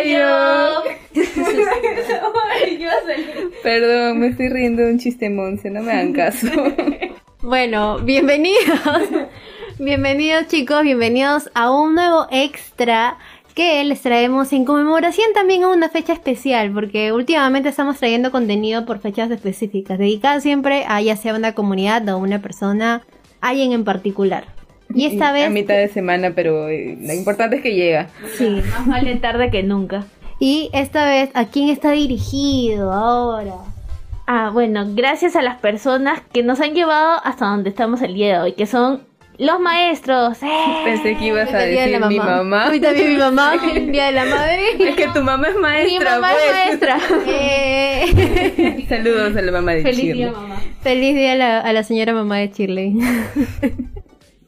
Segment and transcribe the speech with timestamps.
[3.62, 6.46] Perdón, me estoy riendo de un chiste monce, no me hagan caso.
[7.42, 9.08] Bueno, bienvenidos.
[9.78, 13.16] bienvenidos chicos, bienvenidos a un nuevo extra
[13.54, 18.84] que les traemos en conmemoración también a una fecha especial, porque últimamente estamos trayendo contenido
[18.84, 23.06] por fechas específicas, dedicadas siempre a ya sea una comunidad o una persona,
[23.40, 24.59] alguien en particular.
[24.94, 25.46] Y esta vez...
[25.46, 28.08] A mitad de semana, pero eh, lo importante es que llega.
[28.36, 30.04] Sí, más vale tarde que nunca.
[30.38, 33.56] Y esta vez, ¿a quién está dirigido ahora?
[34.26, 38.34] Ah, bueno, gracias a las personas que nos han llevado hasta donde estamos el día
[38.34, 39.02] de hoy, que son
[39.38, 40.42] los maestros.
[40.42, 40.48] ¡Eh!
[40.84, 42.68] Pensé que ibas a decir mi mamá.
[42.70, 44.62] Hoy también mi mamá, el día de la madre.
[44.78, 45.98] Es que tu mamá es maestra.
[45.98, 46.44] Mi mamá pues.
[46.44, 46.98] es maestra.
[47.26, 48.86] Eh.
[48.88, 50.14] Saludos a la mamá de Feliz Shirley.
[50.14, 50.62] día, mamá.
[50.82, 52.98] Feliz día a la, a la señora mamá de Shirley.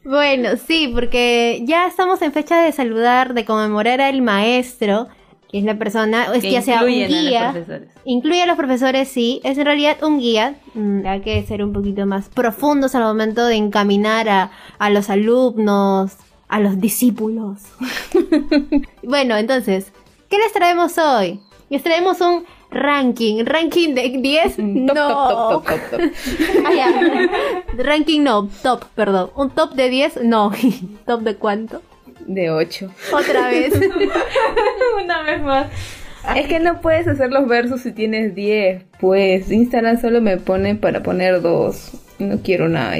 [0.03, 5.07] Bueno, sí, porque ya estamos en fecha de saludar, de conmemorar al maestro,
[5.49, 7.85] que es la persona, es Que ya sea un incluyen a los guía.
[8.05, 9.39] Incluye a los profesores, sí.
[9.43, 10.55] Es en realidad un guía.
[10.73, 15.09] Mm, Hay que ser un poquito más profundos al momento de encaminar a, a los
[15.09, 16.13] alumnos,
[16.47, 17.59] a los discípulos.
[19.03, 19.91] bueno, entonces,
[20.29, 21.39] ¿qué les traemos hoy?
[21.69, 23.45] Les traemos un ranking.
[23.45, 24.59] ¿Ranking de 10?
[24.59, 24.93] Mm, no.
[24.93, 26.01] Top, top, top, top.
[26.65, 27.29] Ah.
[27.77, 29.31] Ranking no, top, perdón.
[29.35, 30.23] ¿Un top de 10?
[30.23, 30.51] No.
[31.05, 31.81] ¿Top de cuánto?
[32.25, 32.89] De 8.
[33.13, 33.73] Otra vez.
[35.03, 35.67] Una vez más.
[36.35, 38.83] Es que no puedes hacer los versos si tienes 10.
[38.99, 41.91] Pues Instagram solo me pone para poner 2.
[42.19, 42.95] No quiero nada.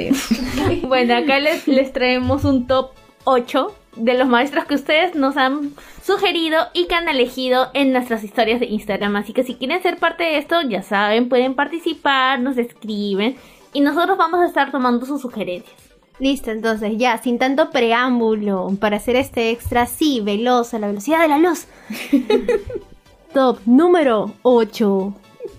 [0.86, 2.90] Bueno, acá les, les traemos un top
[3.24, 5.72] 8 de los maestros que ustedes nos han
[6.02, 9.16] sugerido y que han elegido en nuestras historias de Instagram.
[9.16, 13.36] Así que si quieren ser parte de esto, ya saben, pueden participar, nos escriben
[13.72, 15.76] y nosotros vamos a estar tomando sus sugerencias.
[16.20, 21.22] Listo, entonces ya, sin tanto preámbulo, para hacer este extra así, veloz, a la velocidad
[21.22, 21.66] de la luz.
[23.34, 25.14] Top número 8.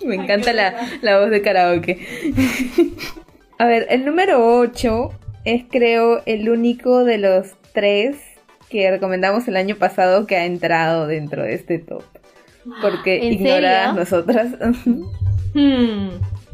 [0.06, 2.06] Me encanta la, la voz de karaoke.
[3.58, 5.10] A ver, el número 8
[5.44, 8.16] es creo el único de los tres
[8.70, 12.02] que recomendamos el año pasado que ha entrado dentro de este top.
[12.80, 14.48] Porque ¿En ignoradas nosotras.
[15.54, 16.08] Hmm.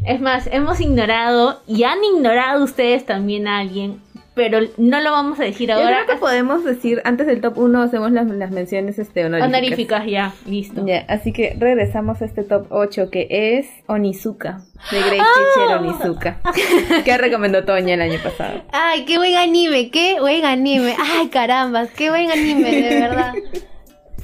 [0.05, 4.01] Es más, hemos ignorado y han ignorado ustedes también a alguien,
[4.35, 6.05] pero no lo vamos a decir Yo ahora.
[6.05, 9.49] creo que podemos decir, antes del top 1 hacemos las, las menciones este, honoríficas.
[9.49, 10.87] Honoríficas, ya, listo.
[10.87, 14.61] Ya, así que regresamos a este top 8 que es Onizuka,
[14.91, 15.27] de Great ¡Ah!
[15.55, 16.41] Teacher Onizuka,
[17.05, 18.63] que recomendó Toña el año pasado.
[18.73, 20.97] Ay, qué buen anime, qué buen anime.
[20.99, 23.35] Ay, carambas, qué buen anime, de verdad.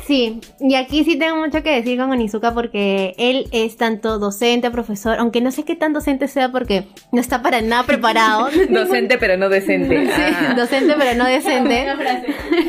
[0.09, 4.71] Sí, y aquí sí tengo mucho que decir con Onizuka porque él es tanto docente,
[4.71, 8.49] profesor, aunque no sé qué tan docente sea porque no está para nada preparado.
[8.71, 10.07] Docente pero no decente.
[10.07, 10.55] Sí, Ah.
[10.57, 11.87] docente pero no decente.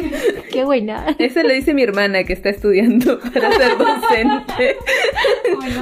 [0.52, 1.16] Qué buena.
[1.18, 4.76] Eso lo dice mi hermana que está estudiando para ser docente.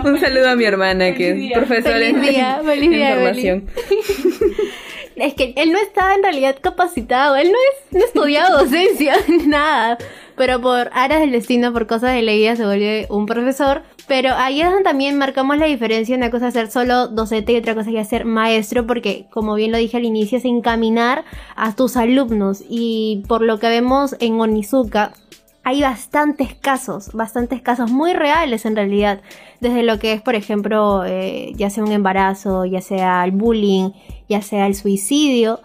[0.03, 3.63] Un saludo a mi hermana que es profesora en, día, feliz en día, formación.
[5.17, 9.97] Es que él no está en realidad capacitado, él no es, no estudiado docencia, nada.
[10.35, 13.81] Pero por aras del destino, por cosas de la vida, se vuelve un profesor.
[14.07, 16.15] Pero ahí es donde también marcamos la diferencia.
[16.15, 19.71] Una cosa es ser solo docente y otra cosa es ser maestro, porque como bien
[19.71, 22.63] lo dije al inicio, es encaminar a tus alumnos.
[22.69, 25.13] Y por lo que vemos en Onizuka,
[25.67, 29.19] hay bastantes casos, bastantes casos muy reales en realidad,
[29.59, 33.91] desde lo que es, por ejemplo, eh, ya sea un embarazo, ya sea el bullying,
[34.29, 35.59] ya sea el suicidio.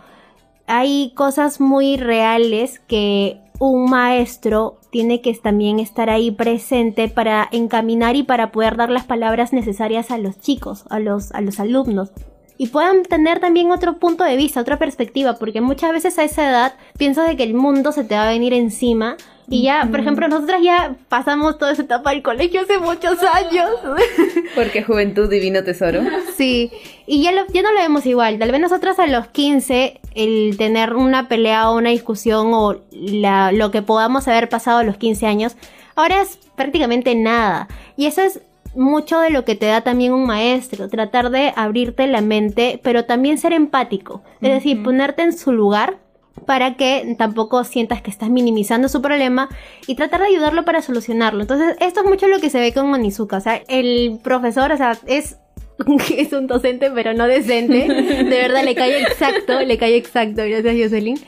[0.66, 8.16] Hay cosas muy reales que un maestro tiene que también estar ahí presente para encaminar
[8.16, 12.10] y para poder dar las palabras necesarias a los chicos, a los, a los alumnos.
[12.58, 16.48] Y puedan tener también otro punto de vista, otra perspectiva, porque muchas veces a esa
[16.48, 19.16] edad piensas de que el mundo se te va a venir encima
[19.48, 23.69] y ya, por ejemplo, nosotras ya pasamos toda esa etapa del colegio hace muchos años.
[24.54, 26.00] Porque juventud divino tesoro.
[26.36, 26.70] Sí,
[27.06, 28.38] y ya, lo- ya no lo vemos igual.
[28.38, 33.52] Tal vez nosotros a los 15, el tener una pelea o una discusión o la-
[33.52, 35.56] lo que podamos haber pasado a los 15 años,
[35.96, 37.69] ahora es prácticamente nada.
[37.96, 38.40] Y eso es
[38.75, 43.05] mucho de lo que te da también un maestro, tratar de abrirte la mente, pero
[43.05, 44.22] también ser empático.
[44.40, 45.99] Es decir, ponerte en su lugar
[46.46, 49.49] para que tampoco sientas que estás minimizando su problema
[49.87, 51.43] y tratar de ayudarlo para solucionarlo.
[51.43, 53.37] Entonces, esto es mucho lo que se ve con Onizuka.
[53.37, 55.37] O sea, el profesor, o sea, es
[56.17, 57.87] es un docente pero no decente.
[57.88, 61.19] De verdad le cae exacto, le cae exacto, gracias Jocelyn.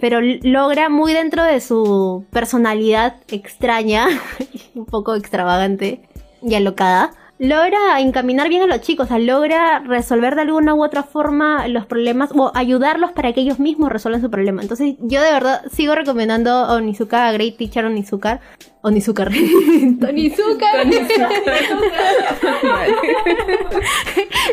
[0.00, 4.06] Pero logra muy dentro de su personalidad extraña,
[4.74, 6.02] un poco extravagante
[6.42, 10.82] y alocada, logra encaminar bien a los chicos, o sea, logra resolver de alguna u
[10.82, 14.62] otra forma los problemas o ayudarlos para que ellos mismos resuelvan su problema.
[14.62, 18.40] Entonces, yo de verdad sigo recomendando Onizuka, a Great Teacher Onizuka.
[18.82, 19.24] Onizuka.
[20.00, 20.66] Tonizuka.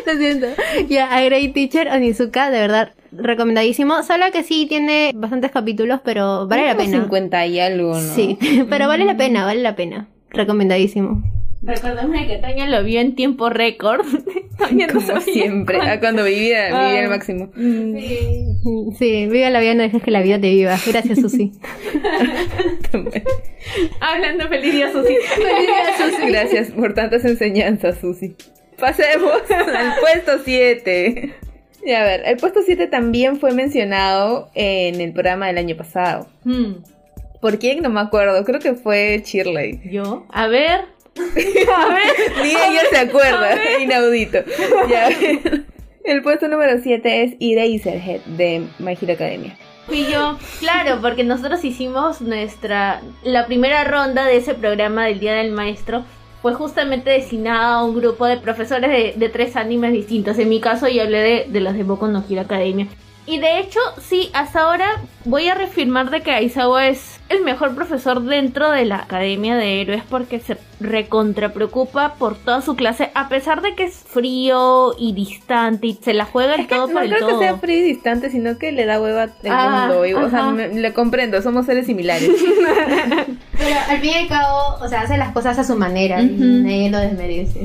[0.06, 0.46] Lo siento.
[0.88, 4.02] Ya, a Great Teacher Onizuka, de verdad, recomendadísimo.
[4.02, 7.00] Solo que sí tiene bastantes capítulos, pero vale la pena.
[7.00, 8.00] 50 y algo, ¿no?
[8.00, 8.38] Sí,
[8.68, 10.08] pero vale la pena, vale la pena.
[10.30, 11.22] Recomendadísimo.
[11.66, 14.04] Recordemos que Toña lo vio en tiempo récord.
[14.58, 15.92] Toña no Como siempre, cuánto.
[15.94, 16.86] ah, cuando vivía, Ah.
[16.88, 17.50] vivía al máximo.
[18.98, 20.76] Sí, viva la vida, no dejes que la vida te viva.
[20.86, 21.52] Gracias, Susi.
[24.00, 25.16] Hablando feliz día, Susi.
[26.28, 28.34] Gracias por tantas enseñanzas, Susi.
[28.78, 31.34] Pasemos al puesto 7.
[31.86, 36.28] Y a ver, el puesto 7 también fue mencionado en el programa del año pasado.
[36.44, 36.76] Hmm,
[37.40, 37.82] ¿Por quién?
[37.82, 38.42] No me acuerdo.
[38.44, 39.80] Creo que fue Shirley.
[39.90, 40.80] Yo, a ver.
[41.16, 42.42] A ver.
[42.42, 43.56] Ni ella se acuerda.
[43.80, 44.38] Inaudito.
[44.88, 45.08] Ya.
[46.04, 49.56] El puesto número 7 es Eraserhead de My Hero Academia.
[49.86, 53.00] Fui yo, claro, porque nosotros hicimos nuestra.
[53.22, 56.04] La primera ronda de ese programa del Día del Maestro
[56.42, 60.38] fue justamente destinada a un grupo de profesores de, de tres animes distintos.
[60.38, 62.86] En mi caso, yo hablé de, de los de Boku no Hero Academia.
[63.26, 67.74] Y de hecho, sí, hasta ahora voy a reafirmar de que Aizawa es el mejor
[67.74, 73.10] profesor dentro de la Academia de Héroes porque se recontra preocupa por toda su clase,
[73.14, 76.74] a pesar de que es frío y distante y se la juega el Es que
[76.74, 77.38] todo no por el creo todo.
[77.40, 80.04] que sea frío y distante, sino que le da hueva el Ah, mundo.
[80.04, 82.28] Y, o sea, me- le comprendo, somos seres similares.
[83.56, 86.20] Pero al fin y al cabo, o sea, hace las cosas a su manera.
[86.20, 86.26] y.
[86.26, 87.60] Nadie lo desmerece.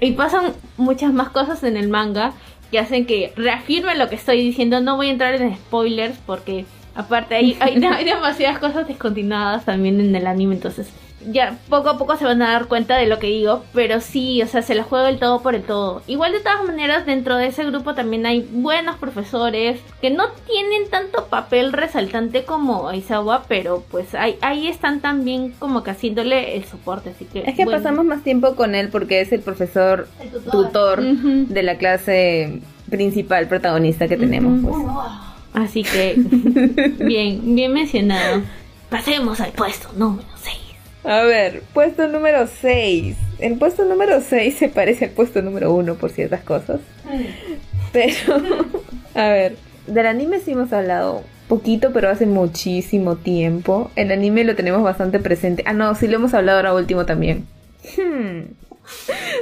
[0.00, 2.32] Y pasan muchas más cosas en el manga
[2.70, 4.80] que hacen que reafirme lo que estoy diciendo.
[4.80, 10.00] No voy a entrar en spoilers porque aparte hay, hay, hay demasiadas cosas descontinuadas también
[10.00, 10.90] en el anime, entonces
[11.26, 14.42] ya poco a poco se van a dar cuenta de lo que digo, pero sí,
[14.42, 16.02] o sea, se la juega el todo por el todo.
[16.06, 20.88] Igual de todas maneras, dentro de ese grupo también hay buenos profesores que no tienen
[20.90, 26.64] tanto papel resaltante como Aizawa, pero pues ahí, ahí están también como que haciéndole el
[26.64, 27.40] soporte, así que...
[27.40, 27.78] Es que bueno.
[27.78, 31.02] pasamos más tiempo con él porque es el profesor El tutor.
[31.02, 32.60] de la clase
[32.90, 34.60] principal protagonista que tenemos.
[34.62, 34.76] Pues.
[35.54, 36.14] Así que,
[36.98, 38.42] bien, bien mencionado.
[38.90, 40.37] Pasemos al puesto número 6.
[41.04, 43.16] A ver, puesto número 6.
[43.38, 46.80] El puesto número 6 se parece al puesto número 1 por ciertas cosas.
[47.92, 48.36] Pero,
[49.14, 49.56] a ver,
[49.86, 53.90] del anime sí hemos hablado poquito, pero hace muchísimo tiempo.
[53.96, 55.62] El anime lo tenemos bastante presente.
[55.66, 57.46] Ah, no, sí lo hemos hablado ahora último también.
[57.96, 58.52] Hmm.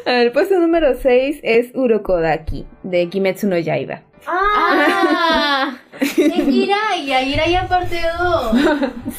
[0.06, 4.02] A ver, el puesto número 6 es Urokodaki, de Kimetsu no Yaiba.
[4.26, 5.76] ¡Ah!
[6.00, 8.56] Jiraiya, Jiraiya parte 2.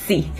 [0.06, 0.32] Sí.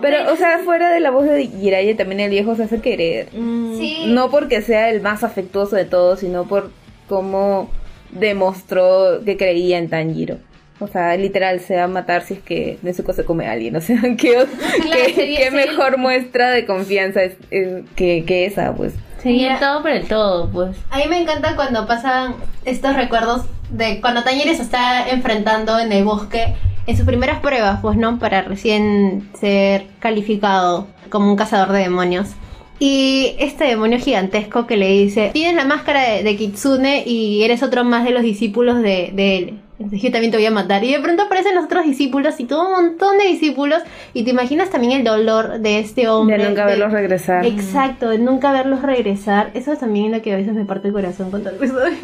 [0.00, 3.28] Pero, o sea, fuera de la voz de Jiraiya, también el viejo se hace querer.
[3.30, 4.04] Sí.
[4.06, 6.70] No porque sea el más afectuoso de todos, sino por
[7.08, 7.70] cómo
[8.10, 10.38] demostró que creía en Tanjiro.
[10.80, 13.76] O sea, literal, se va a matar si es que Nezuko se come a alguien.
[13.76, 14.46] O sea, qué, qué-
[14.82, 18.94] sería- qué sería- mejor muestra de confianza es, es que, que esa, pues.
[19.24, 20.76] Sería todo por el todo, pues.
[20.90, 22.34] A mí me encanta cuando pasan
[22.66, 26.54] estos recuerdos de cuando Tañeres se está enfrentando en el bosque
[26.86, 32.32] en sus primeras pruebas, pues no, para recién ser calificado como un cazador de demonios.
[32.78, 37.62] Y este demonio gigantesco que le dice, tienes la máscara de, de Kitsune y eres
[37.62, 39.58] otro más de los discípulos de, de él.
[39.76, 40.84] Entonces yo también te voy a matar.
[40.84, 43.82] Y de pronto aparecen los otros discípulos y todo un montón de discípulos.
[44.12, 46.38] Y te imaginas también el dolor de este hombre.
[46.38, 47.44] De nunca de- verlos regresar.
[47.44, 49.50] Exacto, de nunca verlos regresar.
[49.54, 51.96] Eso es también lo que a veces me parte el corazón con tal cosa de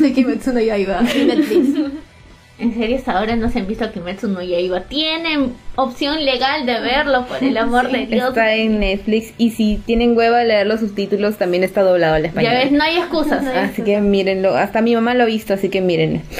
[0.00, 1.00] que Kimetsu no Yaiba
[2.58, 4.80] en serio, hasta ahora no se han visto Kimetsu no Yaiba.
[4.80, 8.28] Tienen opción legal de verlo, por el amor de Dios.
[8.30, 12.24] Está en Netflix y si tienen hueva de leer los subtítulos, también está doblado al
[12.24, 12.50] español.
[12.52, 13.46] Ya ves, no hay excusas.
[13.46, 14.56] Así que mírenlo.
[14.56, 16.20] Hasta mi mamá lo ha visto, así que mírenlo.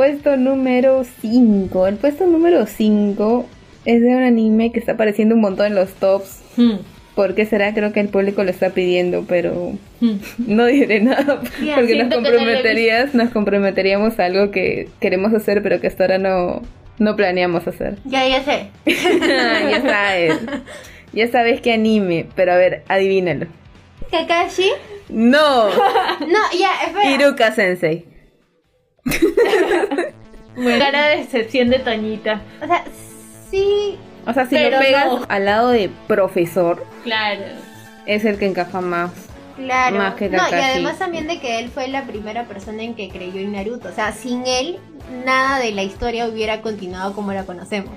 [0.00, 1.86] puesto número 5.
[1.86, 3.46] El puesto número 5
[3.84, 6.40] es de un anime que está apareciendo un montón en los tops.
[6.56, 6.76] Hmm,
[7.14, 7.74] ¿Por qué será?
[7.74, 10.16] Creo que el público lo está pidiendo, pero hmm.
[10.46, 11.42] no diré nada.
[11.74, 16.16] Porque nos que comprometerías, nos comprometeríamos a algo que queremos hacer, pero que hasta ahora
[16.16, 16.62] no,
[16.98, 17.98] no planeamos hacer.
[18.06, 18.68] Ya, ya sé.
[18.86, 20.34] ya sabes.
[21.12, 23.48] Ya sabes qué anime, pero a ver, adivínalo.
[24.10, 24.70] Kakashi.
[25.10, 27.10] No, No, ya, espera.
[27.10, 28.09] Iruka Sensei.
[30.78, 32.42] Cara de decepción de Toñita.
[32.62, 32.84] O sea,
[33.50, 33.98] sí.
[34.26, 35.26] O sea, si Pero lo pegas no.
[35.28, 37.40] al lado de profesor, Claro.
[38.06, 39.10] es el que encaja más.
[39.56, 39.96] Claro.
[39.98, 40.70] Más que no, y Kakashi.
[40.70, 43.88] además también de que él fue la primera persona en que creyó en Naruto.
[43.88, 44.78] O sea, sin él,
[45.24, 47.92] nada de la historia hubiera continuado como la conocemos.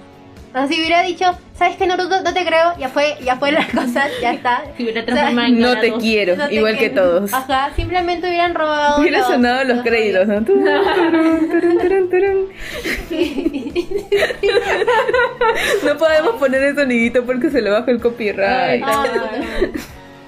[0.56, 1.26] O si hubiera dicho,
[1.58, 2.22] ¿sabes qué, Naruto?
[2.22, 4.62] No te creo, ya fue, ya fue las cosas, ya está.
[4.78, 7.34] Si hubiera O sea, transformado en No te quiero, No te igual que todos.
[7.34, 9.02] Ajá, simplemente hubieran robado.
[9.02, 10.44] Hubiera los- sonado los créditos, ¿no?
[10.44, 12.48] Turun, turun, turun, turun, turun.
[15.84, 18.84] No podemos poner el sonidito porque se le baja el copyright.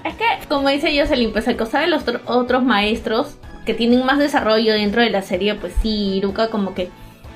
[0.04, 4.04] Es que, como dice Jocelyn, pues al costado de los otro- otros maestros que tienen
[4.04, 6.88] más desarrollo dentro de la serie, pues sí, Iruka como que,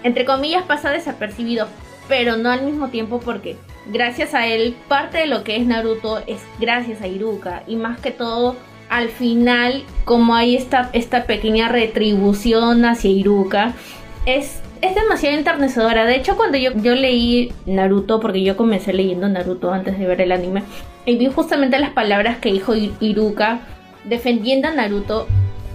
[0.05, 1.67] entre comillas, pasa desapercibido,
[2.11, 6.19] pero no al mismo tiempo porque gracias a él, parte de lo que es Naruto
[6.27, 8.57] es gracias a Iruka, y más que todo,
[8.89, 13.75] al final, como hay esta, esta pequeña retribución hacia Iruka,
[14.27, 16.05] es, es demasiado enternecedora.
[16.05, 20.21] De hecho, cuando yo, yo leí Naruto, porque yo comencé leyendo Naruto antes de ver
[20.21, 20.65] el anime,
[21.07, 23.61] y vi justamente las palabras que dijo Iruka
[24.03, 25.29] defendiendo a Naruto,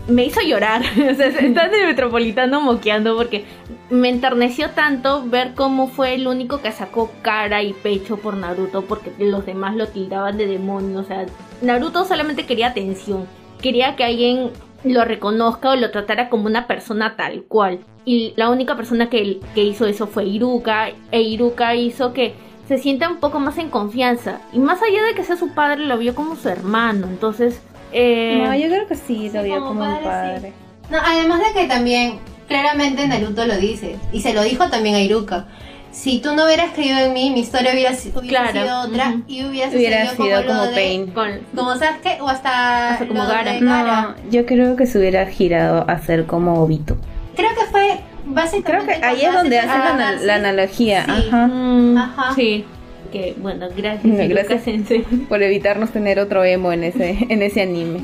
[0.08, 0.82] me hizo llorar.
[1.12, 3.46] o sea, está en el metropolitano moqueando porque
[3.90, 8.84] me enterneció tanto ver cómo fue el único que sacó cara y pecho por Naruto
[8.84, 11.00] porque los demás lo tildaban de demonio.
[11.00, 11.26] O sea,
[11.62, 13.28] Naruto solamente quería atención.
[13.62, 14.52] Quería que alguien
[14.84, 17.80] lo reconozca o lo tratara como una persona tal cual.
[18.06, 20.90] Y la única persona que, que hizo eso fue Iruka.
[21.12, 22.34] E Iruka hizo que
[22.68, 24.40] se sienta un poco más en confianza.
[24.54, 27.08] Y más allá de que sea su padre, lo vio como su hermano.
[27.08, 27.62] Entonces...
[27.92, 30.54] Eh, No, yo creo que sí, lo Sí, vio como como un padre, padre.
[30.90, 35.00] No, además de que también, claramente Naruto lo dice, y se lo dijo también a
[35.02, 35.46] Iruka.
[35.92, 39.24] Si tú no hubieras creído en mí, mi historia hubiera, hubiera Claro, sido otra ujú.
[39.28, 41.08] y hubiera Hubiera sido como, como lo de- Pain.
[41.12, 43.62] con- Como Sasuke o hasta, Hasta como lo de.
[43.62, 46.98] No, yo creo que se hubiera girado a ser como Obito.
[47.38, 48.86] Creo que fue básicamente.
[48.88, 50.26] Creo que ahí es donde hace hace la, ana- catarsis.
[50.28, 51.06] la analogía.
[51.06, 51.12] Sí.
[51.30, 51.48] Ajá.
[51.48, 52.34] Mm, Ajá.
[52.36, 52.66] Sí.
[53.14, 54.04] Que bueno, gracias.
[54.04, 54.64] No, gracias.
[54.64, 55.00] Sensei.
[55.30, 58.02] Por evitarnos tener otro emo en ese, en ese anime.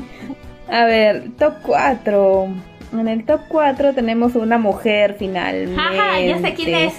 [0.70, 2.48] A ver, top 4.
[2.92, 5.74] En el top 4 tenemos una mujer finalmente.
[5.80, 6.94] Jaja, ya sé quién es.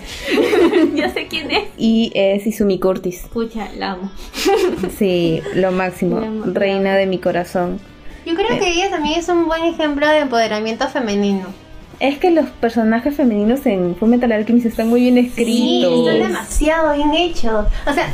[0.95, 1.63] ya sé quién es.
[1.77, 3.25] Y es Izumi Curtis.
[3.31, 4.11] Pucha, la amo.
[4.97, 6.17] Sí, lo máximo.
[6.17, 6.43] Amo.
[6.47, 7.79] Reina de mi corazón.
[8.25, 11.45] Yo creo que ella también es un buen ejemplo de empoderamiento femenino.
[11.99, 16.07] Es que los personajes femeninos en Fullmetal Alchemist están muy bien Sí, escritos.
[16.09, 17.65] están demasiado bien hechos.
[17.85, 18.07] O sea,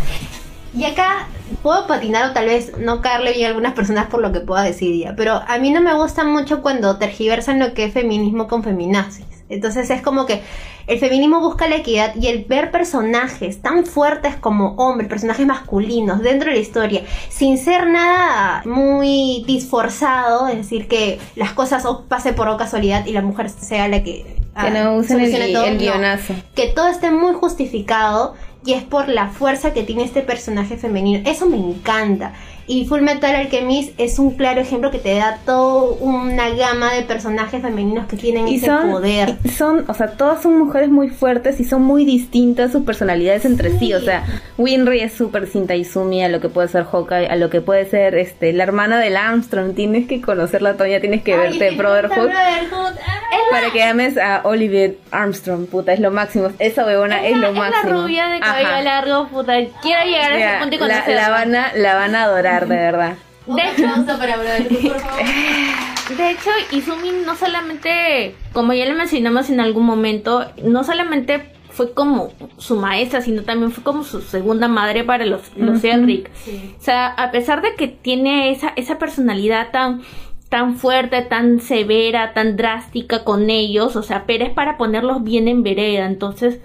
[0.78, 1.28] y acá
[1.62, 4.64] puedo patinar o tal vez no caerle bien a algunas personas por lo que pueda
[4.64, 8.48] decir ya, pero a mí no me gusta mucho cuando tergiversan lo que es feminismo
[8.48, 9.26] con feminazis.
[9.50, 10.44] Entonces es como que
[10.86, 16.22] el feminismo busca la equidad y el ver personajes tan fuertes como hombres, personajes masculinos
[16.22, 22.34] dentro de la historia, sin ser nada muy disforzado, es decir, que las cosas pase
[22.34, 24.38] por casualidad y la mujer sea la que...
[24.60, 26.34] Que no ah, usen el, todo, el no guionazo.
[26.54, 28.34] que todo esté muy justificado
[28.66, 31.22] y es por la fuerza que tiene este personaje femenino.
[31.30, 32.34] Eso me encanta.
[32.72, 37.02] Y Full Metal Alchemist es un claro ejemplo que te da toda una gama de
[37.02, 39.38] personajes femeninos que tienen Y ese son, poder.
[39.44, 43.44] y son, o sea, todas son mujeres muy fuertes y son muy distintas sus personalidades
[43.46, 43.92] entre sí.
[43.96, 44.24] O sea,
[44.60, 47.60] Winry es súper distinta a Izumi a lo que puede ser Hawkeye, a lo que
[47.62, 49.74] puede ser este la hermana del Armstrong.
[49.74, 53.00] Tienes que conocerla, Tonya, tienes que Ay, verte es Brotherhood Brotherhood.
[53.04, 53.20] Ah.
[53.50, 55.66] para que ames a Olivia Armstrong.
[55.66, 56.50] Puta, es lo máximo.
[56.60, 57.94] Esa huevona es, lo máximo.
[57.94, 58.82] la rubia de cabello Ajá.
[58.84, 59.54] largo, puta.
[59.82, 61.22] Quiero llegar a ese punto y la, conocerla.
[61.22, 63.16] la van a, la van a adorar, de verdad.
[63.48, 65.20] Un De hecho- aplauso para Brotherhood, por favor.
[66.18, 71.94] De hecho, Izumi no solamente, como ya le mencionamos en algún momento, no solamente fue
[71.94, 75.88] como su maestra, sino también fue como su segunda madre para los, los Ujú.
[75.88, 76.30] Elric.
[76.34, 76.76] Sí.
[76.80, 80.02] O sea, a pesar de que tiene esa, esa personalidad tan,
[80.50, 85.48] tan fuerte, tan severa, tan drástica con ellos, o sea, pero es para ponerlos bien
[85.48, 86.06] en vereda.
[86.08, 86.60] Entonces,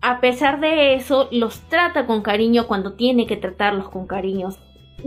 [0.00, 4.48] a pesar de eso, los trata con cariño cuando tiene que tratarlos con cariño.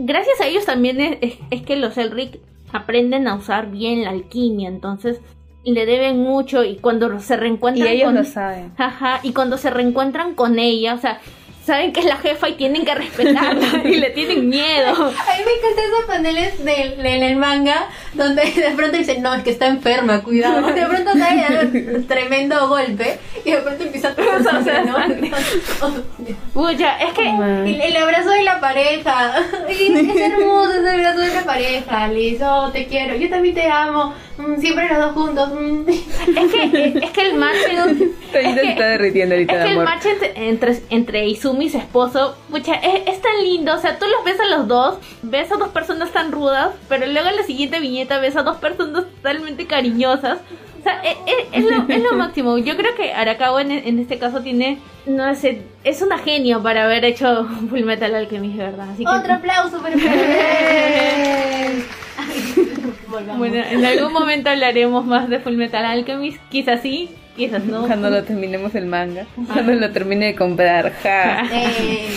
[0.06, 2.38] Gracias a ellos también es, es- es que los Elric
[2.72, 5.20] aprenden a usar bien la alquimia, entonces
[5.64, 8.72] le deben mucho y cuando se Y reencuentran ellos con lo saben.
[8.78, 11.20] Ajá, y cuando se reencuentran con ella, o sea,
[11.64, 14.90] saben que es la jefa y tienen que respetarla y le tienen miedo.
[14.90, 19.34] A mí me encantan esos paneles del- en el manga donde de pronto dicen, no,
[19.34, 20.66] es que está enferma, cuidado.
[20.72, 24.96] De pronto cae un tremendo golpe y de pronto empieza a toser, ¿no?
[26.52, 27.28] Pucha, es que
[27.86, 29.34] el abrazo de la pareja.
[29.68, 32.08] Es hermoso ese abrazo de la pareja.
[32.08, 33.14] Liz, oh, te quiero.
[33.16, 34.14] Yo también te amo.
[34.40, 35.50] Mm, Siempre los dos juntos.
[35.52, 35.88] Mm.
[35.88, 37.56] es que es que el match
[38.32, 39.84] Toñita es que- está derritiendo ahorita es que el amor.
[39.84, 43.74] match entre, entre, entre Izumi y su esposo, pucha, es, es tan lindo.
[43.74, 47.06] O sea, tú los ves a los dos, ves a dos personas tan rudas, pero
[47.06, 50.38] luego en la siguiente viñeta ves a dos personas totalmente cariñosas.
[50.78, 52.56] O sea, es, es- es lo, es lo máximo.
[52.58, 56.84] Yo creo que Arakawa en, en este caso tiene, no sé, es una genio para
[56.84, 58.88] haber hecho Full Metal Alchemist, verdad.
[58.94, 59.96] Así que, Otro aplauso para.
[63.38, 67.86] Bueno, en algún momento hablaremos más de Full Metal Alchemist, quizás sí, Quizás no.
[67.86, 69.26] Cuando lo terminemos el manga.
[69.46, 70.92] Cuando lo termine de comprar.
[71.02, 71.48] Ja.
[71.52, 72.08] Eh,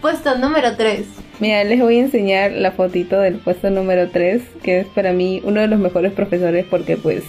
[0.00, 1.06] puesto número 3.
[1.40, 5.40] Mira, les voy a enseñar la fotito del puesto número 3, que es para mí
[5.44, 7.24] uno de los mejores profesores porque pues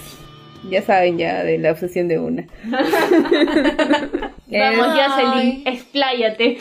[0.70, 2.46] ya saben ya de la obsesión de una.
[4.50, 4.96] Vamos.
[4.96, 6.56] Jocelyn, expláyate.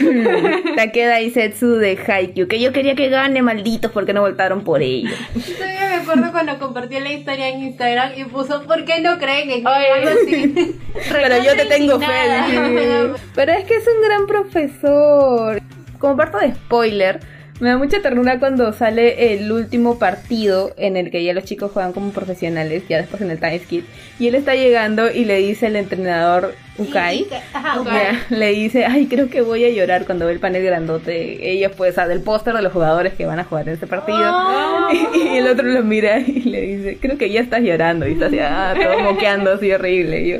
[0.75, 5.09] Takeda Isetsu de Haikyuu, que yo quería que gane, malditos, porque no votaron por ello.
[5.33, 9.49] Todavía me acuerdo cuando compartió la historia en Instagram y puso ¿Por qué no creen
[9.49, 9.85] en mí?" Ay.
[9.95, 10.75] algo así.
[11.11, 13.13] Pero yo te tengo fe.
[13.35, 15.61] Pero es que es un gran profesor.
[15.99, 17.19] Como parte de spoiler,
[17.59, 21.71] me da mucha ternura cuando sale el último partido en el que ya los chicos
[21.71, 23.85] juegan como profesionales, ya después en el Time Skip.
[24.19, 27.27] Y él está llegando y le dice al entrenador Ukai.
[27.53, 28.17] Ajá, Ukai.
[28.29, 31.51] Le dice, ay, creo que voy a llorar cuando ve el panel grandote.
[31.51, 34.19] Ella, pues, ah, del póster de los jugadores que van a jugar en ese partido.
[34.19, 34.89] Oh.
[35.17, 38.07] Y, el otro lo mira y le dice, creo que ya estás llorando.
[38.07, 40.21] Y está así, ah, todo moqueando así horrible.
[40.21, 40.37] Y yo,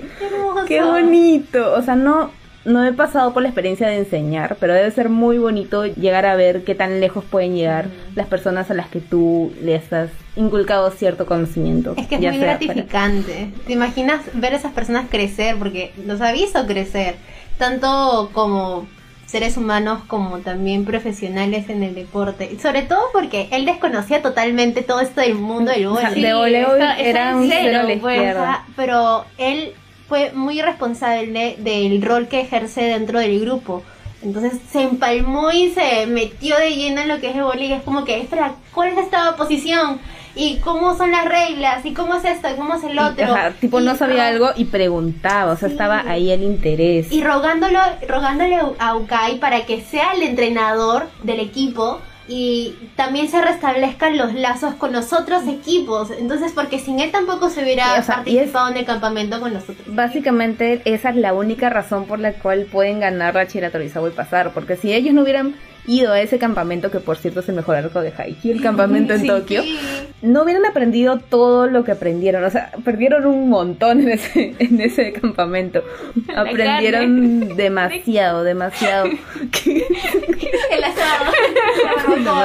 [0.68, 1.74] Qué qué bonito.
[1.74, 2.32] O sea, no,
[2.68, 6.36] no he pasado por la experiencia de enseñar, pero debe ser muy bonito llegar a
[6.36, 10.92] ver qué tan lejos pueden llegar las personas a las que tú les has inculcado
[10.92, 11.94] cierto conocimiento.
[11.98, 13.50] Es que es ya muy para- gratificante.
[13.66, 15.56] ¿Te imaginas ver a esas personas crecer?
[15.58, 17.16] Porque los ha visto crecer.
[17.58, 18.86] Tanto como
[19.26, 22.58] seres humanos como también profesionales en el deporte.
[22.62, 26.22] Sobre todo porque él desconocía totalmente todo esto del mundo del vóley.
[26.22, 28.66] de está- está era un cero, cero a la pues, izquierda.
[28.76, 29.74] Pero él
[30.08, 33.84] fue muy responsable del rol que ejerce dentro del grupo.
[34.24, 37.72] Entonces se empalmó y se metió de lleno en lo que es el vóley.
[37.72, 40.00] Es como que, espera, ¿cuál es esta posición?
[40.36, 41.86] ¿Y cómo son las reglas?
[41.86, 42.48] ¿Y cómo es esto?
[42.52, 43.26] ¿Y cómo es el Y, otro?
[43.26, 45.74] ajá, tipo, no Y sabía algo y preguntaba, o sea, Sí.
[45.74, 47.12] estaba ahí el interés.
[47.12, 53.42] Y rogándolo, rogándole a Ukai para que sea el entrenador del equipo y también se
[53.42, 56.12] restablezcan los lazos con los otros equipos.
[56.12, 59.40] Entonces, porque sin él tampoco se hubiera Sí, o sea, y participado en el campamento
[59.40, 59.78] con nosotros.
[59.88, 64.52] Básicamente esa es la única razón por la cual pueden ganar la Chiratorizawa y pasar,
[64.54, 65.56] porque si ellos no hubieran
[65.86, 69.14] ido a ese campamento, que por cierto es el mejor arco de Haikyuu, el campamento
[69.14, 69.28] en Sí.
[69.28, 69.64] Tokio,
[70.22, 74.82] no hubieran aprendido todo lo que aprendieron, o sea, perdieron un montón en ese, en
[74.82, 75.84] ese campamento,
[76.28, 79.06] La aprendieron demasiado, demasiado.
[80.72, 81.26] El asado.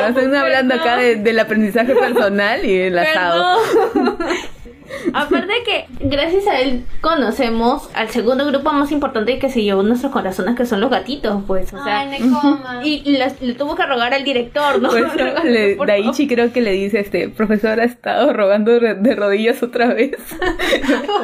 [0.08, 3.58] Están hablando acá de- del aprendizaje personal y el asado.
[5.14, 10.12] Aparte que gracias a él conocemos al segundo grupo más importante que se llevó nuestros
[10.12, 14.14] corazones, que son los gatitos, pues, o sea, Ay, y las- le tuvo que rogar
[14.14, 14.90] al director, ¿no?
[15.44, 19.62] Le- Por Daichi creo que le dice, este, profesor ha estado rogando de, de rodillas
[19.62, 20.12] otra vez.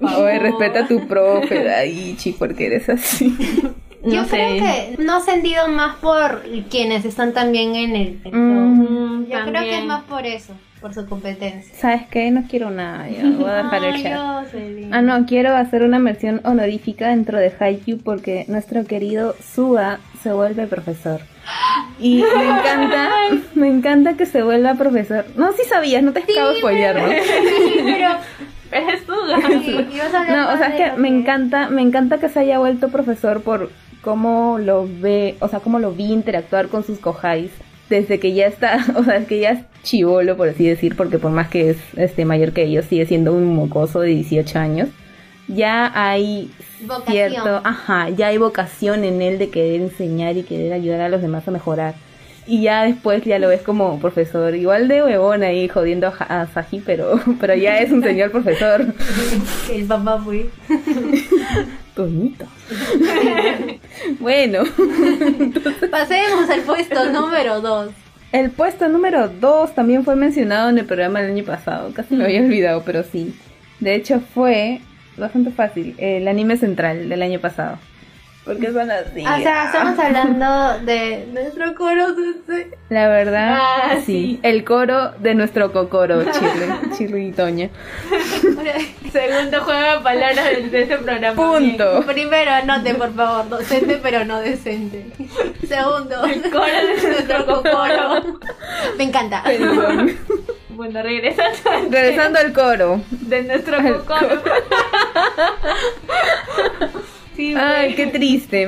[0.00, 3.36] Oye, respeta a tu profe, Daichi, porque eres así.
[4.02, 4.30] No Yo sé.
[4.30, 4.56] creo
[4.96, 8.20] que no sentido más por quienes están también en el.
[8.32, 11.74] Mm, Yo creo que es más por eso, por su competencia.
[11.74, 12.30] ¿Sabes qué?
[12.30, 14.18] No quiero nada, voy a dejar el chat.
[14.92, 20.32] Ah, no, quiero hacer una mención honorífica dentro de Haikyuu porque nuestro querido Suga se
[20.32, 21.20] vuelve profesor.
[21.98, 23.08] Y me encanta,
[23.54, 25.24] me encanta que se vuelva profesor.
[25.36, 27.08] No, sí sabías, no te acabo de spoilear, ¿no?
[27.08, 28.10] Sí, pero
[28.70, 29.12] Es tu
[29.64, 29.74] sí,
[30.30, 33.40] No, o sea, de es que me encanta, me encanta que se haya vuelto profesor
[33.42, 33.70] por
[34.08, 37.50] cómo lo ve, o sea, cómo lo vi interactuar con sus kohais
[37.90, 41.18] desde que ya está, o sea, es que ya es chivolo, por así decir, porque
[41.18, 44.88] por más que es este mayor que ellos, sigue siendo un mocoso de 18 años.
[45.46, 47.32] Ya hay Vocación.
[47.32, 51.20] cierto, ajá, ya hay vocación en él de querer enseñar y querer ayudar a los
[51.20, 51.94] demás a mejorar.
[52.46, 56.80] Y ya después ya lo ves como profesor, igual de huevón ahí jodiendo a, Saji,
[56.80, 58.86] pero, pero ya es un señor profesor.
[59.70, 60.48] El papá fue.
[61.94, 62.46] Toñito.
[64.20, 64.62] bueno,
[65.90, 67.90] Pasemos al puesto número 2.
[68.32, 71.92] el puesto número 2 también fue mencionado en el programa del año pasado.
[71.94, 73.34] Casi me había olvidado, pero sí.
[73.80, 74.80] De hecho, fue
[75.16, 75.94] bastante fácil.
[75.98, 77.78] El anime central del año pasado.
[78.48, 79.20] Porque son así.
[79.20, 82.06] O sea, estamos hablando de nuestro coro.
[82.88, 84.02] La verdad, Ah, sí.
[84.06, 84.40] sí.
[84.42, 87.68] El coro de nuestro cocoro, Chirri, Chirri y Toña.
[89.12, 91.36] Segundo juego de palabras de, ese programa.
[91.36, 92.02] Punto.
[92.06, 95.04] Primero, anote por favor, docente pero no decente.
[95.68, 98.38] Segundo, El coro de nuestro cocoro.
[98.96, 99.42] Me encanta.
[99.44, 100.16] Perdón.
[100.70, 101.58] Bueno, regresando
[101.90, 103.02] Regresando al coro.
[103.10, 104.40] de nuestro cocoro.
[107.38, 108.66] Sí, Ay, qué triste.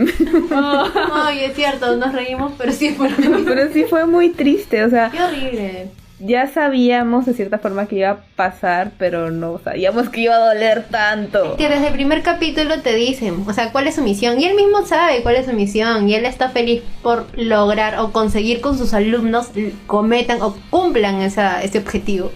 [0.55, 0.85] Oh.
[1.13, 3.09] Ay, es cierto, nos reímos, pero sí por
[3.45, 5.89] Pero sí fue muy triste, o sea, Qué horrible.
[6.21, 10.55] ya sabíamos de cierta forma que iba a pasar, pero no sabíamos que iba a
[10.55, 11.57] doler tanto.
[11.57, 14.39] Que desde el primer capítulo te dicen, o sea, cuál es su misión.
[14.39, 16.09] Y él mismo sabe cuál es su misión.
[16.09, 19.49] Y él está feliz por lograr o conseguir con sus alumnos
[19.89, 22.31] cometan o cumplan esa, ese objetivo.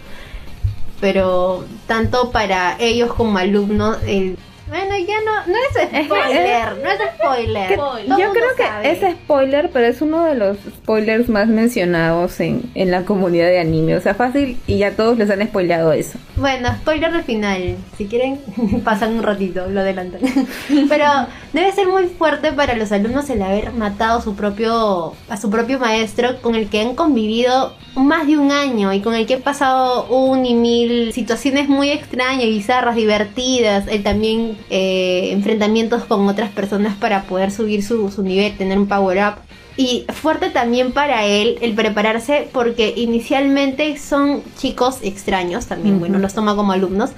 [1.01, 4.37] pero tanto para ellos como alumnos, el
[4.69, 7.69] bueno, ya no, no es spoiler, no es spoiler.
[7.69, 8.91] que yo creo que sabe.
[8.91, 13.61] es spoiler, pero es uno de los spoilers más mencionados en, en la comunidad de
[13.61, 13.97] anime.
[13.97, 16.19] O sea, fácil y ya todos les han spoileado eso.
[16.37, 17.77] Bueno, spoiler del final.
[17.99, 18.41] Si quieren,
[18.85, 20.21] pasan un ratito, lo adelantan.
[20.89, 21.05] Pero
[21.53, 25.51] debe ser muy fuerte para los alumnos el haber matado a su propio, a su
[25.51, 29.35] propio maestro con el que han convivido más de un año y con el que
[29.35, 33.87] han pasado un y mil situaciones muy extrañas, bizarras, divertidas.
[33.89, 38.87] Él también eh, enfrentamientos con otras personas para poder subir su, su nivel, tener un
[38.87, 39.35] power up.
[39.77, 46.01] Y fuerte también para él el prepararse porque inicialmente son chicos extraños también, Ujú.
[46.01, 47.11] bueno, los toma como alumnos,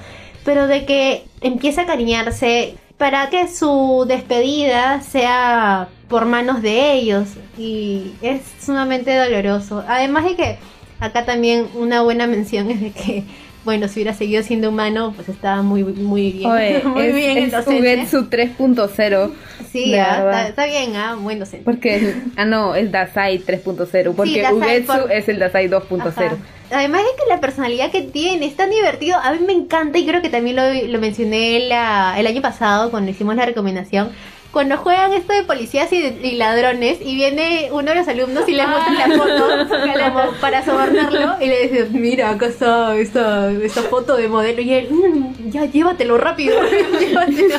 [0.45, 7.29] pero de que empieza a cariñarse para que su despedida sea por manos de ellos
[7.59, 9.85] y es sumamente doloroso.
[9.87, 10.59] Además de que
[11.01, 13.25] acá también una buena mención es de que
[13.67, 16.51] bueno, si hubiera seguido siendo humano, pues estaba muy muy bien.
[16.51, 17.53] Oye, muy es, bien es.
[17.67, 19.31] Ugetsu 3.0.
[19.71, 21.65] Sí, ah, está, está bien, ah, buen docente.
[21.65, 24.15] Porque, ah, no, es Dasai 3.0.
[24.15, 26.07] Porque Ugetsu por- es el Dasai 2.0.
[26.07, 26.37] Ajá.
[26.71, 30.07] Además de que la personalidad que tiene es tan divertido, a mí me encanta y
[30.07, 34.11] creo que también lo, lo mencioné la- el año pasado cuando hicimos la recomendación.
[34.53, 38.49] Cuando juegan esto de policías y, de- y ladrones y viene uno de los alumnos
[38.49, 39.49] y le muestra la foto
[40.15, 44.73] como para sobornarlo y le dice, mira, acá está esta, esta foto de modelo y
[44.73, 46.57] él, "Mm, ya llévatelo rápido,
[47.01, 47.51] llévatelo.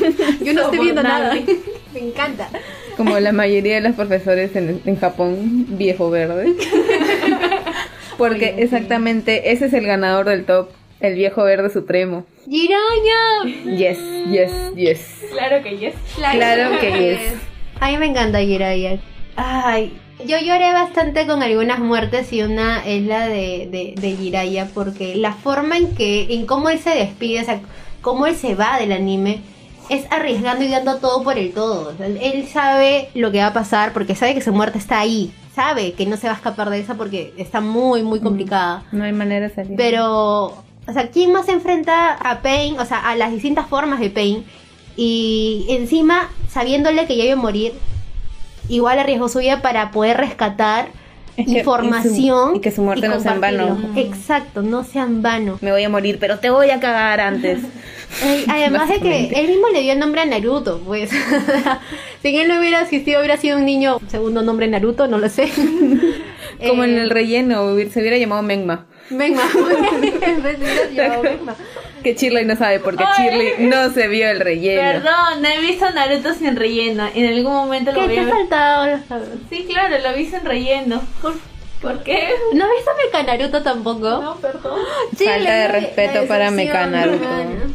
[0.41, 1.35] yo no estoy viendo nada.
[1.93, 2.49] Me encanta.
[2.95, 6.55] Como la mayoría de los profesores en, en Japón, viejo verde.
[8.17, 12.25] Porque exactamente ese es el ganador del top, el viejo verde supremo.
[12.45, 13.75] Jiraya.
[13.75, 15.25] Yes, yes, yes.
[15.31, 15.95] Claro que yes.
[16.15, 17.33] Claro que yes.
[17.79, 18.99] A mí me encanta Jiraiya.
[19.35, 19.93] Ay,
[20.25, 25.15] yo lloré bastante con algunas muertes y una es la de, de, de Jiraiya porque
[25.15, 27.59] la forma en que, en cómo él se despide, o sea,
[28.01, 29.41] cómo él se va del anime,
[29.89, 31.89] es arriesgando y dando todo por el todo.
[31.89, 34.99] O sea, él sabe lo que va a pasar porque sabe que su muerte está
[34.99, 35.31] ahí.
[35.53, 38.83] Sabe que no se va a escapar de esa porque está muy, muy complicada.
[38.91, 39.75] No hay manera de salir.
[39.75, 42.79] Pero, o sea, ¿quién más se enfrenta a Pain?
[42.79, 44.43] O sea, a las distintas formas de Pain.
[44.95, 47.73] Y encima, sabiéndole que ya iba a morir,
[48.69, 50.89] igual arriesgó su vida para poder rescatar
[51.37, 52.49] Es que- información.
[52.49, 53.77] y su- y que su muerte no sea en vano.
[53.95, 55.59] Exacto, no sea en vano.
[55.61, 57.59] Me voy a morir, pero te voy a cagar antes.
[58.23, 61.09] Eh, Además de que él mismo le dio el nombre a Naruto, pues.
[62.21, 65.51] si él no hubiera existido, hubiera sido un niño, segundo nombre Naruto, no lo sé.
[66.67, 68.85] Como en Eh, el relleno, hubiera- se hubiera llamado Menma.
[69.09, 69.41] Venga,
[70.95, 71.39] en.
[72.03, 73.23] Que Shirley no sabe porque Ay.
[73.29, 74.81] Shirley no se vio el relleno.
[74.81, 77.07] Perdón, no he visto Naruto sin relleno.
[77.13, 78.33] En algún momento lo ¿Qué voy te a ha ver.
[78.35, 78.99] faltado?
[79.49, 81.01] Sí, claro, lo vi sin relleno.
[81.21, 81.33] ¿Por,
[81.81, 82.29] por qué?
[82.53, 84.09] ¿No has visto Mecha Naruto tampoco?
[84.21, 84.79] No, perdón.
[85.17, 87.23] Falta de respeto para decepción, Mecha Naruto.
[87.23, 87.73] hermano.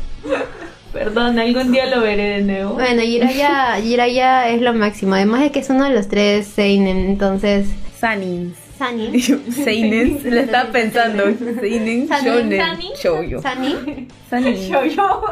[0.92, 2.74] Perdón, algún día lo veré de nuevo.
[2.74, 5.14] Bueno, Jiraiya, Jiraiya es lo máximo.
[5.14, 7.66] Además de que es uno de los tres Seinen, entonces...
[7.98, 8.54] Sanins.
[8.78, 9.20] Sani.
[9.20, 11.24] Seinen, le estaba pensando.
[11.60, 12.92] Seinen, Sanin, Shonen, Sanin.
[13.02, 13.42] Shoujo.
[13.42, 14.08] Sani.
[14.28, 14.68] Sanin.
[14.68, 15.22] Yo, yo.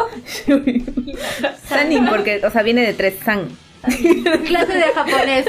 [1.66, 3.48] Sanin, porque, o sea, viene de tres san.
[4.46, 5.46] Clase de japonés.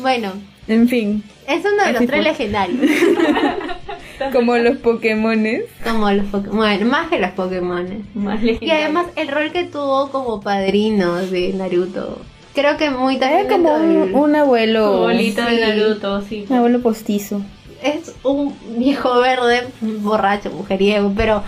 [0.00, 0.32] Bueno,
[0.66, 2.80] En fin, es uno de los tres legendarios.
[4.32, 5.64] como los Pokémones.
[5.84, 6.56] Como los Pokémon.
[6.56, 8.06] Bueno, más que los Pokémon.
[8.14, 12.20] Más Y además el rol que tuvo como padrino de Naruto.
[12.54, 14.98] Creo que muy Era también como dentro un, abuelo.
[15.00, 15.60] Bolita de.
[15.60, 16.46] Naruto, sí.
[16.48, 17.42] Un abuelo postizo.
[17.82, 21.42] es un viejo verde, borracho, mujeriego, pero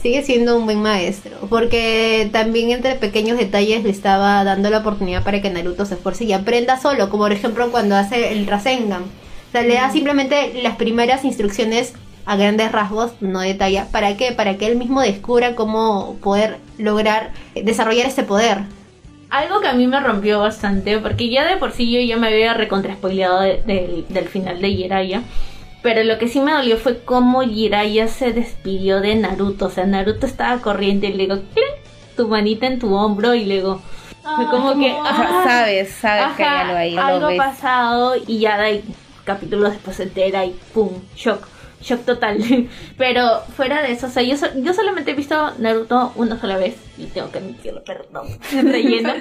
[0.00, 1.36] sigue siendo un buen maestro.
[1.50, 6.24] Porque también entre pequeños detalles le estaba dando la oportunidad para que Naruto se esfuerce
[6.24, 9.02] y aprenda solo, como por ejemplo cuando hace el Rasengan.
[9.02, 11.94] O sea, le da simplemente las primeras instrucciones
[12.26, 13.86] a grandes rasgos, no detalla.
[13.90, 14.32] ¿Para qué?
[14.32, 18.64] Para que él mismo descubra cómo poder lograr desarrollar este poder.
[19.30, 22.28] Algo que a mí me rompió bastante, porque ya de por sí yo ya me
[22.28, 25.22] había recontraspoileado de- del- del final de Jiraiya.
[25.82, 29.66] Pero lo que sí me dolió fue cómo Jiraiya se despidió de Naruto.
[29.66, 31.66] O sea, Naruto estaba corriendo y luego, ¡clin!
[32.16, 33.80] tu manita en tu hombro y luego...
[34.36, 34.92] Fue como que...
[35.44, 37.38] Sabes, sabes que hay algo ahí, lo algo ves.
[37.38, 38.84] pasado y ya de ahí
[39.24, 41.46] capítulos después se entera y pum, shock,
[41.82, 42.38] shock total.
[42.96, 46.56] Pero fuera de eso, o sea, yo, so- yo solamente he visto Naruto una sola
[46.56, 49.12] vez y tengo que admitirlo, perdón, relleno.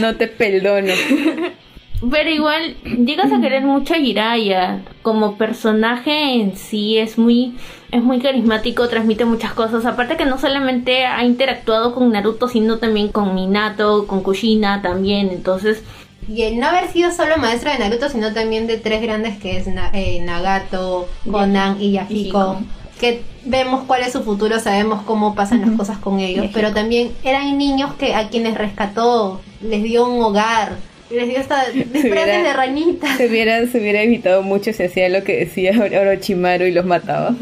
[0.00, 0.92] No te perdono.
[2.10, 7.54] Pero igual llegas a querer mucho a Jiraiya como personaje en sí es muy
[7.92, 9.84] es muy carismático, transmite muchas cosas.
[9.84, 15.28] Aparte que no solamente ha interactuado con Naruto, sino también con Minato, con Kushina también.
[15.28, 15.82] Entonces,
[16.32, 19.56] Y el no haber sido solo maestro de Naruto, sino también de tres grandes que
[19.56, 22.38] es Na- eh, Nagato, Conan y Yahiko.
[22.38, 22.62] Yahiko.
[23.00, 27.12] que vemos cuál es su futuro, sabemos cómo pasan las cosas con ellos, pero también
[27.24, 30.76] eran niños que a quienes rescató, les dio un hogar,
[31.10, 33.16] les dio hasta hubiera- de ranitas.
[33.16, 36.84] Se hubiera, se hubiera evitado mucho si hacía lo que decía Oro- Orochimaru y los
[36.84, 37.34] mataba.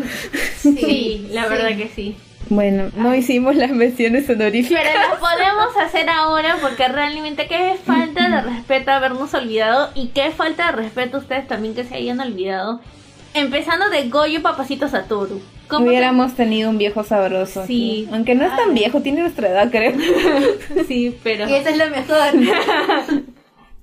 [0.62, 1.48] Sí, la sí.
[1.50, 2.16] verdad que sí.
[2.50, 4.82] Bueno, no hicimos las menciones honoríficas.
[4.82, 10.30] Pero lo podemos hacer ahora porque realmente qué falta de respeto habernos olvidado y qué
[10.30, 12.80] falta de respeto a ustedes también que se hayan olvidado.
[13.34, 15.40] Empezando de Goyo Papacito Satoru.
[15.68, 17.66] ¿Cómo te- Hubiéramos tenido un viejo sabroso.
[17.66, 18.04] Sí.
[18.06, 18.14] aquí.
[18.14, 19.92] Aunque no es tan viejo, tiene nuestra edad, creo.
[20.88, 21.46] Sí, pero...
[21.48, 22.16] Y eso es lo mejor.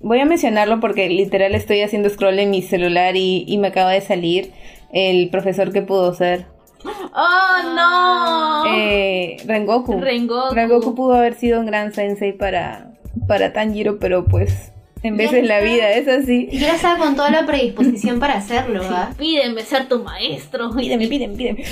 [0.00, 3.92] Voy a mencionarlo porque literal estoy haciendo scroll en mi celular y, y me acaba
[3.92, 4.52] de salir
[4.92, 6.46] el profesor que pudo ser.
[6.84, 8.64] ¡Oh, no!
[8.74, 10.00] Eh, Rengoku.
[10.00, 10.94] Rengoku.
[10.94, 12.92] pudo haber sido un gran sensei para,
[13.26, 15.70] para Tanjiro, pero pues en Ya veces la está.
[15.72, 16.48] vida es así.
[16.50, 18.82] Y yo estaba con toda la predisposición para hacerlo.
[19.18, 20.70] Pídeme ser tu maestro.
[20.70, 21.64] Pídeme, pídeme, pídeme.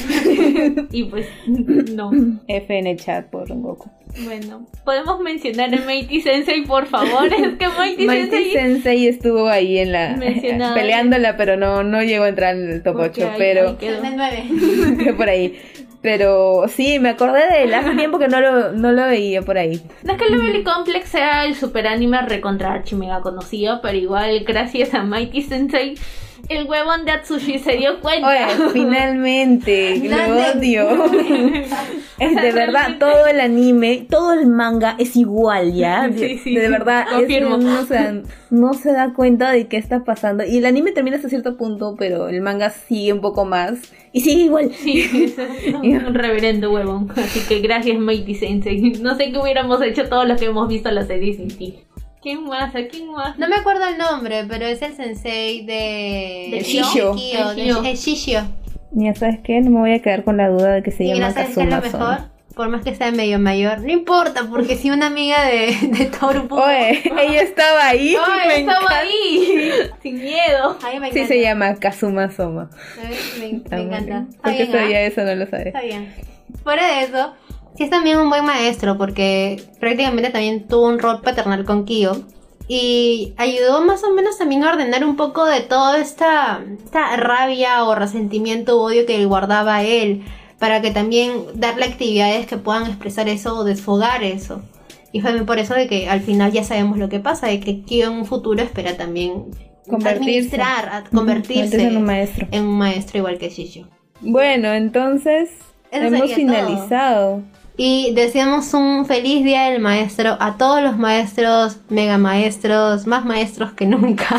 [0.93, 2.11] Y pues, no.
[2.47, 3.89] F en el chat por Rengoku.
[4.23, 7.27] Bueno, ¿podemos mencionar a Mighty Sensei, por favor?
[7.27, 8.53] Es que Mighty, Mighty Sensei...
[8.53, 10.75] Sensei estuvo ahí en la Mencionado.
[10.75, 13.77] peleándola, pero no, no llegó a entrar en el top Porque 8, ahí- pero ahí
[13.77, 14.05] quedó.
[14.05, 14.45] El 9.
[15.05, 15.59] quedó por ahí.
[16.01, 17.73] Pero sí, me acordé de él.
[17.75, 19.81] Hace tiempo que no lo, no lo veía por ahí.
[20.03, 23.97] No es que el Level Complex sea el super anime recontra archi mega conocido, pero
[23.97, 25.95] igual gracias a Mighty Sensei,
[26.49, 28.29] el huevón de Atsushi se dio cuenta.
[28.29, 30.81] Oye, finalmente, lo Grande.
[30.83, 31.05] odio.
[32.21, 36.09] Es de verdad, todo el anime, todo el manga es igual, ¿ya?
[36.17, 37.57] Sí, sí, de verdad, es- confirmo.
[37.57, 40.45] no, se, no se da cuenta de qué está pasando.
[40.45, 43.75] Y el anime termina hasta cierto punto, pero el manga sigue un poco más.
[44.13, 44.71] Y sigue igual.
[44.73, 45.35] Sí,
[45.83, 47.11] es un reverendo huevón.
[47.17, 48.81] Así que gracias Mighty Sensei.
[49.01, 51.81] No sé qué hubiéramos hecho todos los que hemos visto la serie sin ti.
[52.25, 52.75] ¿Quién más?
[52.75, 53.39] ¿A quién más?
[53.39, 56.49] No me acuerdo el nombre, pero es el sensei de...
[56.53, 57.15] De Shishio.
[57.15, 57.95] de.
[58.93, 61.09] Ya sabes qué, no me voy a quedar con la duda de que se Y
[61.09, 62.19] llama no sabes qué es lo mejor,
[62.55, 66.47] por más que sea medio mayor, no importa, porque si una amiga de, de Toru
[66.55, 68.17] Oye, ella estaba ahí.
[68.19, 68.99] ¡Ay, me estaba encanta.
[69.01, 69.73] ahí!
[70.03, 70.79] Sin miedo.
[70.83, 72.71] Ay, me Sí se llama Kazuma Soma.
[73.39, 74.15] Me, me Está encanta.
[74.15, 74.29] mal.
[74.31, 74.81] Está ¿Por qué bien, ¿ah?
[74.81, 75.25] sabía eso?
[75.25, 75.67] No lo sabes.
[75.67, 76.15] Está bien.
[76.63, 77.35] Fuera de eso,
[77.77, 82.13] sí es también un buen maestro porque prácticamente también tuvo un rol paternal con Kyo
[82.67, 87.85] y ayudó más o menos también a ordenar un poco de toda esta, esta rabia
[87.85, 90.23] o resentimiento o odio que guardaba a él
[90.59, 94.63] para que también darle actividades que puedan expresar eso o desfogar eso.
[95.13, 97.83] Y fue por eso de que al final ya sabemos lo que pasa, de que
[97.83, 99.45] Kyo en un futuro espera también
[99.87, 100.19] Convertirse.
[100.25, 102.49] administrar, convertirse en un maestro.
[102.51, 103.87] en un maestro igual que Shishio.
[104.23, 105.51] Bueno, entonces
[105.91, 107.43] Eso hemos finalizado.
[107.77, 113.73] Y deseamos un feliz día del maestro a todos los maestros, mega maestros, más maestros
[113.73, 114.39] que nunca.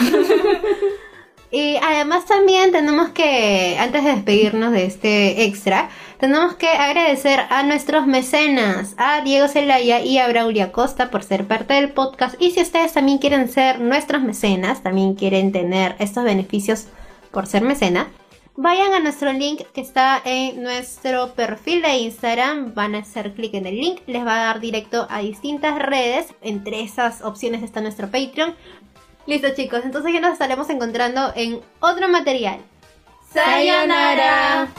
[1.51, 7.63] y además también tenemos que, antes de despedirnos de este extra, tenemos que agradecer a
[7.63, 12.41] nuestros mecenas, a Diego Zelaya y a Braulia Costa por ser parte del podcast.
[12.41, 16.85] Y si ustedes también quieren ser nuestros mecenas, también quieren tener estos beneficios
[17.31, 18.07] por ser mecena,
[18.57, 22.73] Vayan a nuestro link que está en nuestro perfil de Instagram.
[22.73, 23.99] Van a hacer clic en el link.
[24.07, 26.33] Les va a dar directo a distintas redes.
[26.41, 28.55] Entre esas opciones está nuestro Patreon.
[29.27, 32.59] Listo chicos, entonces ya nos estaremos encontrando en otro material.
[33.33, 34.69] ¡Sayonara!